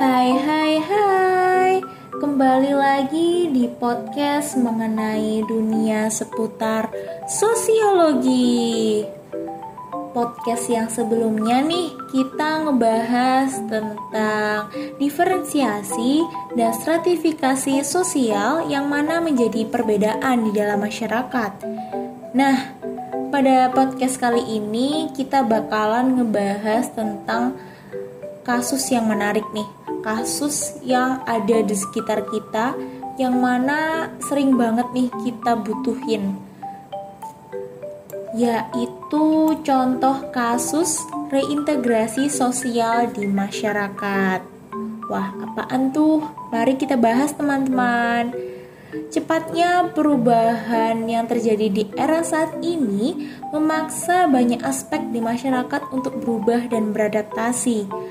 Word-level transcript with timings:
Hai 0.00 0.32
hai 0.32 0.72
hai. 0.80 1.72
Kembali 2.08 2.72
lagi 2.72 3.52
di 3.52 3.68
podcast 3.68 4.56
mengenai 4.56 5.44
dunia 5.44 6.08
seputar 6.08 6.88
sosiologi. 7.28 9.04
Podcast 10.16 10.72
yang 10.72 10.88
sebelumnya 10.88 11.60
nih 11.60 11.92
kita 12.16 12.64
ngebahas 12.64 13.52
tentang 13.68 14.72
diferensiasi 14.96 16.24
dan 16.56 16.72
stratifikasi 16.72 17.84
sosial 17.84 18.72
yang 18.72 18.88
mana 18.88 19.20
menjadi 19.20 19.68
perbedaan 19.68 20.48
di 20.48 20.56
dalam 20.56 20.80
masyarakat. 20.80 21.52
Nah, 22.32 22.56
pada 23.28 23.68
podcast 23.68 24.16
kali 24.16 24.48
ini 24.48 25.12
kita 25.12 25.44
bakalan 25.44 26.16
ngebahas 26.16 26.88
tentang 26.88 27.60
kasus 28.50 28.90
yang 28.90 29.06
menarik 29.06 29.46
nih. 29.54 29.68
Kasus 30.02 30.74
yang 30.82 31.22
ada 31.22 31.62
di 31.62 31.76
sekitar 31.78 32.26
kita 32.26 32.74
yang 33.14 33.38
mana 33.38 34.10
sering 34.26 34.58
banget 34.58 34.90
nih 34.90 35.06
kita 35.22 35.54
butuhin. 35.54 36.34
Yaitu 38.34 39.54
contoh 39.62 40.16
kasus 40.34 40.98
reintegrasi 41.30 42.26
sosial 42.26 43.06
di 43.14 43.30
masyarakat. 43.30 44.42
Wah 45.06 45.30
apaan 45.46 45.94
tuh? 45.94 46.26
Mari 46.50 46.74
kita 46.74 46.98
bahas 46.98 47.30
teman-teman. 47.30 48.34
Cepatnya 49.14 49.94
perubahan 49.94 51.06
yang 51.06 51.30
terjadi 51.30 51.70
di 51.70 51.86
era 51.94 52.26
saat 52.26 52.58
ini 52.58 53.30
memaksa 53.54 54.26
banyak 54.26 54.58
aspek 54.66 55.06
di 55.14 55.22
masyarakat 55.22 55.94
untuk 55.94 56.18
berubah 56.18 56.66
dan 56.66 56.90
beradaptasi. 56.90 58.09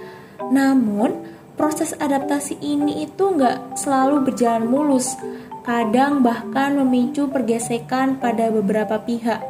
Namun, 0.50 1.30
proses 1.54 1.94
adaptasi 1.94 2.58
ini 2.62 3.06
itu 3.06 3.34
nggak 3.34 3.78
selalu 3.78 4.30
berjalan 4.30 4.66
mulus, 4.66 5.14
kadang 5.62 6.26
bahkan 6.26 6.74
memicu 6.74 7.30
pergesekan 7.30 8.18
pada 8.18 8.50
beberapa 8.50 8.98
pihak. 9.02 9.42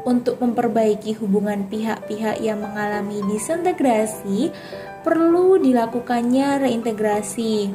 Untuk 0.00 0.40
memperbaiki 0.40 1.20
hubungan 1.20 1.68
pihak-pihak 1.68 2.40
yang 2.40 2.64
mengalami 2.64 3.20
disintegrasi, 3.28 4.48
perlu 5.04 5.60
dilakukannya 5.60 6.64
reintegrasi. 6.64 7.68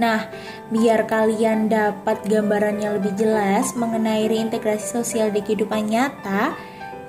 Nah, 0.00 0.32
biar 0.72 1.04
kalian 1.04 1.68
dapat 1.68 2.24
gambarannya 2.24 2.96
lebih 2.96 3.12
jelas 3.20 3.76
mengenai 3.76 4.24
reintegrasi 4.24 5.04
sosial 5.04 5.28
di 5.28 5.44
kehidupan 5.44 5.92
nyata, 5.92 6.56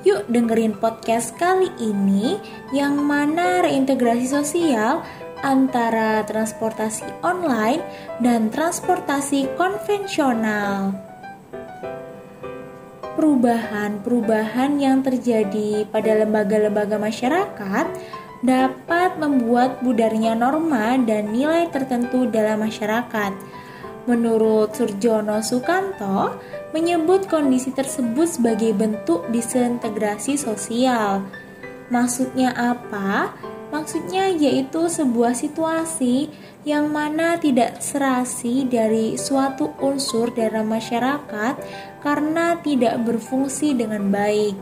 Yuk 0.02 0.26
dengerin 0.34 0.74
podcast 0.82 1.38
kali 1.38 1.70
ini 1.78 2.42
yang 2.74 2.98
mana 3.06 3.62
reintegrasi 3.62 4.34
sosial 4.34 5.06
antara 5.46 6.26
transportasi 6.26 7.06
online 7.22 7.86
dan 8.18 8.50
transportasi 8.50 9.54
konvensional. 9.54 10.98
Perubahan-perubahan 13.14 14.82
yang 14.82 15.06
terjadi 15.06 15.86
pada 15.86 16.26
lembaga-lembaga 16.26 16.98
masyarakat 16.98 17.86
dapat 18.42 19.22
membuat 19.22 19.86
budarnya 19.86 20.34
norma 20.34 20.98
dan 20.98 21.30
nilai 21.30 21.70
tertentu 21.70 22.26
dalam 22.26 22.66
masyarakat. 22.66 23.62
Menurut 24.10 24.74
Surjono 24.74 25.46
Sukanto, 25.46 26.42
menyebut 26.72 27.28
kondisi 27.28 27.72
tersebut 27.72 28.28
sebagai 28.28 28.72
bentuk 28.76 29.28
disintegrasi 29.32 30.40
sosial. 30.40 31.24
Maksudnya 31.92 32.56
apa? 32.56 33.36
Maksudnya 33.72 34.28
yaitu 34.32 34.92
sebuah 34.92 35.32
situasi 35.32 36.28
yang 36.68 36.92
mana 36.92 37.40
tidak 37.40 37.80
serasi 37.80 38.68
dari 38.68 39.16
suatu 39.16 39.72
unsur 39.80 40.32
dalam 40.36 40.68
masyarakat 40.68 41.56
karena 42.04 42.60
tidak 42.60 43.00
berfungsi 43.02 43.72
dengan 43.74 44.12
baik. 44.12 44.56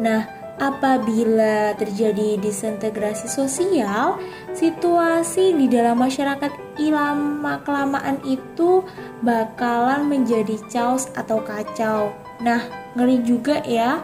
Nah, 0.00 0.24
apabila 0.56 1.74
terjadi 1.76 2.38
disintegrasi 2.38 3.26
sosial, 3.26 4.20
situasi 4.54 5.56
di 5.56 5.66
dalam 5.66 5.98
masyarakat 5.98 6.69
ilama 6.80 7.60
kelamaan 7.60 8.16
itu 8.24 8.80
bakalan 9.20 10.08
menjadi 10.08 10.56
chaos 10.72 11.12
atau 11.12 11.44
kacau. 11.44 12.16
Nah, 12.40 12.64
ngeri 12.96 13.20
juga 13.20 13.60
ya. 13.68 14.00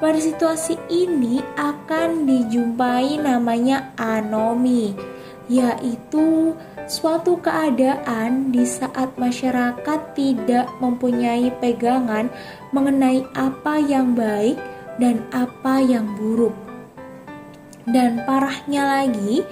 Pada 0.00 0.16
situasi 0.16 0.80
ini 0.88 1.44
akan 1.60 2.24
dijumpai 2.24 3.20
namanya 3.20 3.92
anomi, 4.00 4.96
yaitu 5.44 6.56
suatu 6.88 7.36
keadaan 7.36 8.48
di 8.48 8.64
saat 8.64 9.12
masyarakat 9.20 10.00
tidak 10.16 10.72
mempunyai 10.80 11.52
pegangan 11.60 12.32
mengenai 12.72 13.28
apa 13.36 13.76
yang 13.76 14.16
baik 14.16 14.56
dan 14.96 15.20
apa 15.36 15.84
yang 15.84 16.16
buruk. 16.16 16.56
Dan 17.84 18.24
parahnya 18.24 19.04
lagi, 19.04 19.44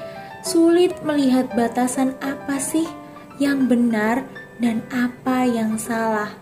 sulit 0.48 0.97
melihat 1.04 1.53
batasan 1.53 2.16
apa 2.25 2.56
sih 2.56 2.88
yang 3.36 3.69
benar 3.69 4.25
dan 4.56 4.81
apa 4.88 5.44
yang 5.44 5.76
salah. 5.76 6.32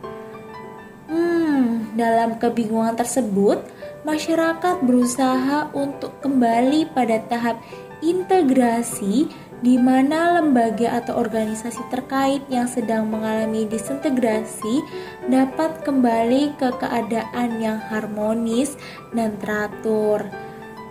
Hmm, 1.11 1.91
dalam 1.99 2.39
kebingungan 2.39 2.95
tersebut, 2.95 3.67
masyarakat 4.07 4.79
berusaha 4.87 5.75
untuk 5.75 6.23
kembali 6.23 6.87
pada 6.95 7.19
tahap 7.27 7.59
integrasi 7.99 9.27
di 9.59 9.75
mana 9.75 10.39
lembaga 10.39 11.03
atau 11.03 11.19
organisasi 11.19 11.83
terkait 11.91 12.47
yang 12.47 12.71
sedang 12.71 13.11
mengalami 13.11 13.67
disintegrasi 13.67 14.87
dapat 15.27 15.83
kembali 15.83 16.55
ke 16.55 16.69
keadaan 16.79 17.59
yang 17.59 17.83
harmonis 17.91 18.79
dan 19.11 19.35
teratur. 19.43 20.23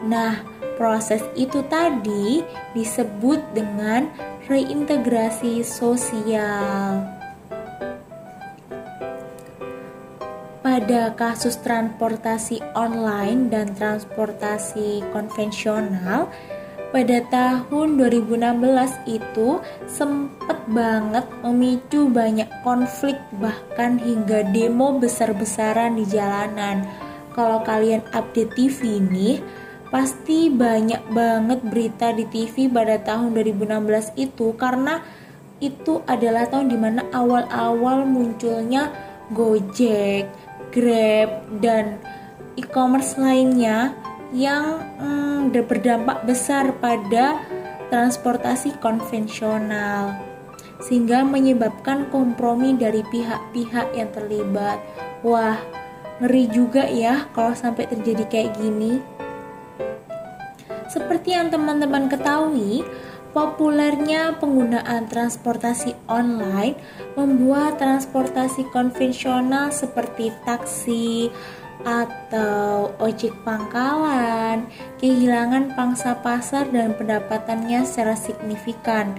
Nah, 0.03 0.54
proses 0.75 1.23
itu 1.35 1.63
tadi 1.67 2.43
disebut 2.75 3.41
dengan 3.55 4.11
reintegrasi 4.45 5.65
sosial. 5.65 7.03
Pada 10.65 11.13
kasus 11.15 11.61
transportasi 11.61 12.59
online 12.75 13.47
dan 13.47 13.71
transportasi 13.77 15.05
konvensional, 15.13 16.27
pada 16.95 17.19
tahun 17.27 17.99
2016 17.99 18.39
itu 19.03 19.59
sempet 19.83 20.55
banget 20.71 21.27
memicu 21.43 22.07
banyak 22.07 22.47
konflik 22.63 23.19
bahkan 23.35 23.99
hingga 23.99 24.47
demo 24.51 24.95
besar-besaran 24.95 25.99
di 25.99 26.07
jalanan. 26.07 26.87
Kalau 27.35 27.59
kalian 27.67 27.99
update 28.15 28.55
TV 28.55 29.03
nih, 29.03 29.43
pasti 29.95 30.51
banyak 30.51 31.07
banget 31.15 31.63
berita 31.63 32.11
di 32.11 32.27
TV 32.27 32.67
pada 32.67 32.99
tahun 32.99 33.31
2016 33.31 34.19
itu 34.19 34.51
karena 34.59 34.99
itu 35.63 36.03
adalah 36.03 36.51
tahun 36.51 36.67
di 36.67 36.75
mana 36.75 37.07
awal-awal 37.15 38.03
munculnya 38.03 38.91
Gojek, 39.31 40.27
Grab, 40.75 41.47
dan 41.63 42.03
e-commerce 42.59 43.15
lainnya 43.15 43.95
yang 44.35 44.83
hmm, 44.99 45.55
berdampak 45.63 46.27
besar 46.27 46.75
pada 46.83 47.39
transportasi 47.87 48.75
konvensional 48.83 50.19
sehingga 50.83 51.23
menyebabkan 51.23 52.11
kompromi 52.11 52.75
dari 52.75 52.99
pihak-pihak 52.99 53.95
yang 53.95 54.11
terlibat. 54.11 54.75
Wah, 55.23 55.55
ngeri 56.19 56.51
juga 56.51 56.83
ya 56.83 57.31
kalau 57.31 57.55
sampai 57.55 57.87
terjadi 57.87 58.27
kayak 58.27 58.59
gini. 58.59 59.14
Seperti 60.95 61.35
yang 61.35 61.51
teman-teman 61.51 62.07
ketahui, 62.07 62.87
populernya 63.35 64.39
penggunaan 64.39 65.11
transportasi 65.11 65.91
online 66.07 66.79
membuat 67.19 67.75
transportasi 67.83 68.63
konvensional 68.71 69.75
seperti 69.75 70.31
taksi, 70.47 71.27
atau 71.83 72.95
ojek 72.97 73.35
pangkalan 73.45 74.65
kehilangan 74.97 75.75
pangsa 75.75 76.17
pasar 76.23 76.71
dan 76.71 76.95
pendapatannya 76.95 77.83
secara 77.83 78.15
signifikan. 78.15 79.13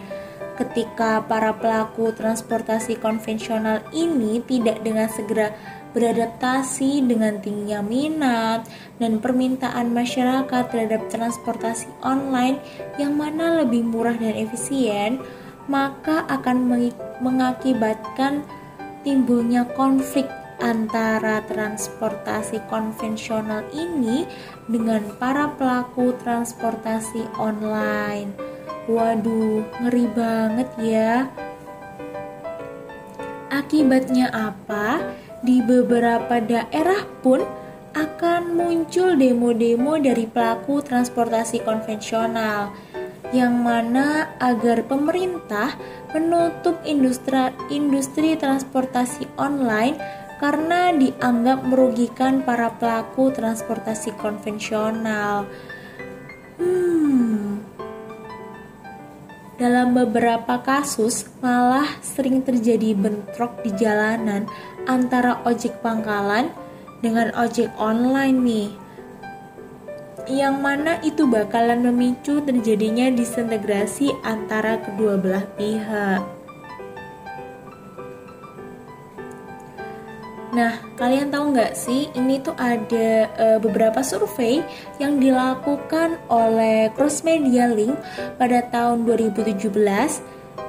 Ketika 0.57 1.21
para 1.29 1.53
pelaku 1.53 2.17
transportasi 2.17 2.97
konvensional 2.97 3.85
ini 3.93 4.41
tidak 4.41 4.81
dengan 4.81 5.05
segera 5.13 5.53
beradaptasi 5.97 7.01
dengan 7.09 7.41
tingginya 7.41 7.81
minat 7.81 8.69
dan 9.01 9.17
permintaan 9.17 9.97
masyarakat 9.97 10.69
terhadap 10.69 11.09
transportasi 11.09 11.89
online 12.05 12.61
yang 13.01 13.17
mana 13.17 13.65
lebih 13.65 13.81
murah 13.81 14.13
dan 14.13 14.37
efisien, 14.37 15.25
maka 15.73 16.29
akan 16.29 16.69
mengakibatkan 17.25 18.45
timbulnya 19.01 19.65
konflik 19.73 20.29
antara 20.61 21.41
transportasi 21.49 22.61
konvensional 22.69 23.65
ini 23.73 24.29
dengan 24.69 25.01
para 25.17 25.49
pelaku 25.57 26.13
transportasi 26.21 27.25
online. 27.41 28.37
Waduh, 28.85 29.65
ngeri 29.83 30.07
banget 30.13 30.69
ya. 30.79 31.13
Akibatnya 33.51 34.29
apa? 34.31 35.01
Di 35.47 35.63
beberapa 35.63 36.43
daerah 36.43 37.07
pun 37.23 37.39
akan 37.95 38.59
muncul 38.59 39.15
demo-demo 39.15 39.95
dari 39.95 40.27
pelaku 40.27 40.83
transportasi 40.83 41.63
konvensional 41.63 42.75
yang 43.31 43.55
mana 43.63 44.35
agar 44.43 44.83
pemerintah 44.91 45.79
menutup 46.11 46.83
industri 46.83 47.55
industri 47.71 48.35
transportasi 48.35 49.31
online 49.39 49.95
karena 50.43 50.91
dianggap 50.91 51.63
merugikan 51.63 52.43
para 52.43 52.75
pelaku 52.75 53.31
transportasi 53.31 54.19
konvensional. 54.19 55.47
Dalam 59.57 59.97
beberapa 59.97 60.61
kasus 60.61 61.25
malah 61.41 61.89
sering 62.05 62.45
terjadi 62.45 62.93
bentrok 62.93 63.65
di 63.65 63.73
jalanan 63.73 64.45
antara 64.85 65.41
ojek 65.49 65.81
pangkalan 65.81 66.53
dengan 67.01 67.33
ojek 67.33 67.73
online 67.81 68.37
nih 68.45 68.69
yang 70.27 70.59
mana 70.59 70.99
itu 71.07 71.23
bakalan 71.25 71.87
memicu 71.87 72.43
terjadinya 72.43 73.09
disintegrasi 73.15 74.11
antara 74.27 74.83
kedua 74.83 75.15
belah 75.17 75.47
pihak. 75.55 76.36
Nah, 80.57 80.81
kalian 80.97 81.29
tahu 81.29 81.53
nggak 81.53 81.77
sih, 81.77 82.09
ini 82.17 82.41
tuh 82.41 82.57
ada 82.57 83.29
uh, 83.37 83.59
beberapa 83.61 84.01
survei 84.01 84.65
yang 84.97 85.21
dilakukan 85.21 86.17
oleh 86.33 86.89
Cross 86.97 87.29
Media 87.29 87.69
Link 87.69 87.93
pada 88.41 88.65
tahun 88.73 89.05
2017 89.05 89.69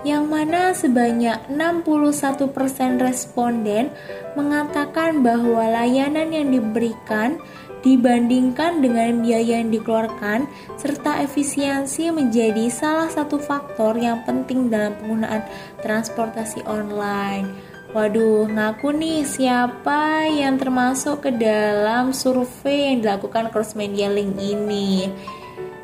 yang 0.04 0.28
mana 0.28 0.76
sebanyak 0.76 1.40
61% 1.48 2.52
responden 3.00 3.96
mengatakan 4.36 5.24
bahwa 5.24 5.64
layanan 5.72 6.36
yang 6.36 6.52
diberikan 6.52 7.40
dibandingkan 7.80 8.84
dengan 8.84 9.24
biaya 9.24 9.64
yang 9.64 9.72
dikeluarkan 9.72 10.52
serta 10.76 11.24
efisiensi 11.24 12.12
menjadi 12.12 12.68
salah 12.68 13.08
satu 13.08 13.40
faktor 13.40 13.96
yang 13.96 14.28
penting 14.28 14.68
dalam 14.68 15.00
penggunaan 15.00 15.48
transportasi 15.80 16.68
online. 16.68 17.77
Waduh, 17.88 18.52
ngaku 18.52 18.92
nih 18.92 19.24
siapa 19.24 20.28
yang 20.28 20.60
termasuk 20.60 21.24
ke 21.24 21.32
dalam 21.32 22.12
survei 22.12 22.92
yang 22.92 23.00
dilakukan 23.00 23.48
Cross 23.48 23.80
Media 23.80 24.12
Link 24.12 24.36
ini 24.36 25.08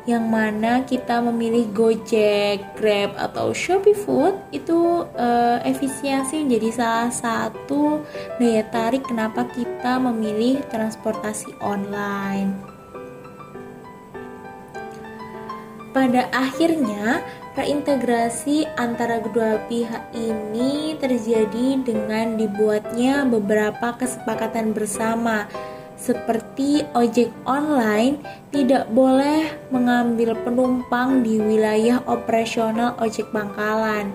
yang 0.04 0.28
mana 0.28 0.84
kita 0.84 1.24
memilih 1.24 1.64
Gojek, 1.72 2.76
Grab 2.76 3.16
atau 3.16 3.56
Shopee 3.56 3.96
Food 3.96 4.36
itu 4.52 5.08
uh, 5.16 5.58
efisiensi 5.64 6.44
menjadi 6.44 6.68
salah 6.76 7.08
satu 7.08 8.04
daya 8.36 8.68
tarik 8.68 9.08
kenapa 9.08 9.48
kita 9.48 9.96
memilih 9.96 10.60
transportasi 10.68 11.56
online. 11.64 12.52
Pada 15.96 16.28
akhirnya, 16.36 17.24
reintegrasi 17.54 18.66
antara 18.74 19.22
kedua 19.22 19.62
pihak 19.70 20.10
ini 20.14 20.98
terjadi 20.98 21.78
dengan 21.86 22.34
dibuatnya 22.34 23.22
beberapa 23.26 23.94
kesepakatan 23.94 24.74
bersama 24.74 25.46
seperti 25.94 26.82
ojek 26.98 27.30
online 27.46 28.18
tidak 28.50 28.90
boleh 28.90 29.46
mengambil 29.70 30.34
penumpang 30.42 31.22
di 31.22 31.38
wilayah 31.38 32.02
operasional 32.10 32.98
ojek 32.98 33.30
pangkalan 33.30 34.10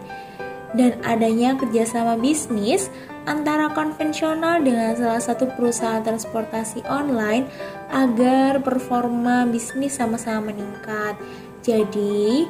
dan 0.78 1.00
adanya 1.02 1.58
kerjasama 1.58 2.20
bisnis 2.20 2.94
antara 3.26 3.74
konvensional 3.74 4.62
dengan 4.62 4.94
salah 4.94 5.24
satu 5.24 5.50
perusahaan 5.58 6.04
transportasi 6.04 6.86
online 6.86 7.50
agar 7.90 8.62
performa 8.62 9.50
bisnis 9.50 9.98
sama-sama 9.98 10.54
meningkat. 10.54 11.18
Jadi, 11.66 12.46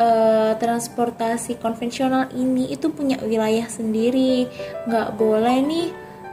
eh, 0.00 0.52
transportasi 0.56 1.60
konvensional 1.60 2.32
ini 2.32 2.72
itu 2.72 2.88
punya 2.88 3.20
wilayah 3.20 3.68
sendiri, 3.68 4.48
nggak 4.88 5.20
boleh 5.20 5.60
nih 5.60 5.88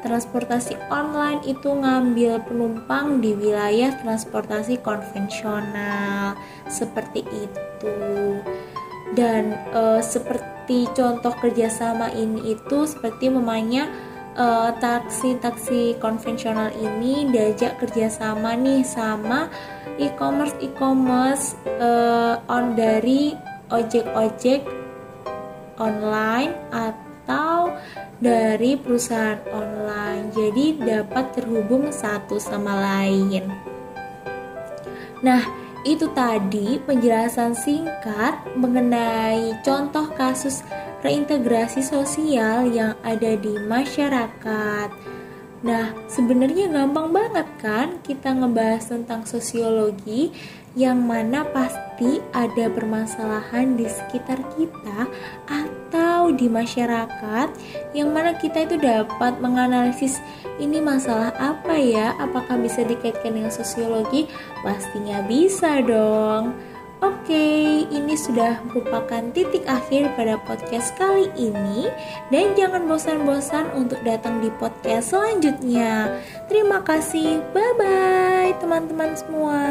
transportasi 0.07 0.77
online 0.93 1.41
itu 1.43 1.67
ngambil 1.67 2.39
penumpang 2.45 3.19
di 3.19 3.33
wilayah 3.33 3.91
transportasi 3.99 4.79
konvensional. 4.79 6.37
Seperti 6.69 7.25
itu. 7.27 7.97
Dan 9.15 9.55
e, 9.73 9.99
seperti 10.03 10.87
contoh 10.93 11.33
kerjasama 11.39 12.11
ini 12.13 12.55
itu 12.55 12.87
seperti 12.87 13.31
memangnya 13.31 13.89
taksi-taksi 14.77 15.97
konvensional 15.97 16.69
ini 16.77 17.25
diajak 17.33 17.81
kerjasama 17.81 18.53
nih 18.53 18.85
sama 18.85 19.49
e-commerce 19.97 20.53
e-commerce 20.61 21.57
e, 21.65 21.89
on 22.45 22.77
dari 22.77 23.33
ojek-ojek 23.71 24.63
online 25.77 26.53
atau 26.73 27.73
dari 28.17 28.79
perusahaan 28.79 29.37
online, 29.53 30.33
jadi 30.33 30.65
dapat 30.81 31.37
terhubung 31.37 31.93
satu 31.93 32.41
sama 32.41 32.73
lain. 32.81 33.45
Nah, 35.21 35.43
itu 35.85 36.09
tadi 36.17 36.81
penjelasan 36.81 37.53
singkat 37.53 38.41
mengenai 38.57 39.53
contoh 39.61 40.09
kasus 40.17 40.65
reintegrasi 41.05 41.85
sosial 41.85 42.67
yang 42.73 42.97
ada 43.05 43.37
di 43.37 43.53
masyarakat. 43.69 44.89
Nah, 45.65 45.89
sebenarnya 46.05 46.69
gampang 46.69 47.09
banget 47.09 47.47
kan 47.57 47.97
kita 48.05 48.29
ngebahas 48.29 48.93
tentang 48.93 49.25
sosiologi 49.25 50.29
yang 50.77 51.01
mana 51.01 51.41
pasti 51.49 52.21
ada 52.29 52.69
permasalahan 52.69 53.73
di 53.73 53.89
sekitar 53.89 54.37
kita 54.53 55.09
atau 55.49 56.29
di 56.29 56.45
masyarakat 56.45 57.49
yang 57.97 58.13
mana 58.13 58.37
kita 58.37 58.69
itu 58.69 58.77
dapat 58.77 59.41
menganalisis 59.41 60.21
ini 60.61 60.77
masalah 60.77 61.33
apa 61.41 61.73
ya? 61.73 62.13
Apakah 62.21 62.61
bisa 62.61 62.85
dikaitkan 62.85 63.33
dengan 63.33 63.49
sosiologi? 63.49 64.29
Pastinya 64.61 65.25
bisa 65.25 65.81
dong. 65.81 66.53
Oke, 67.01 67.66
ini 67.93 68.17
sudah 68.17 68.59
merupakan 68.67 69.21
titik 69.31 69.63
akhir 69.69 70.11
pada 70.17 70.41
podcast 70.43 70.91
kali 70.97 71.29
ini 71.37 71.87
dan 72.33 72.57
jangan 72.57 72.89
bosan-bosan 72.89 73.71
untuk 73.77 74.01
datang 74.01 74.41
di 74.41 74.49
podcast 74.57 75.13
selanjutnya. 75.13 76.17
Terima 76.49 76.81
kasih. 76.81 77.45
Bye 77.53 77.73
bye 77.77 78.51
teman-teman 78.59 79.13
semua. 79.13 79.61